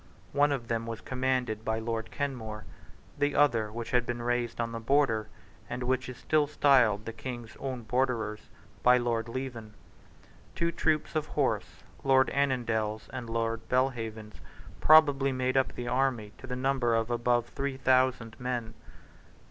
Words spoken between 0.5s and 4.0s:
of them was commanded by Lord Kenmore; the other, which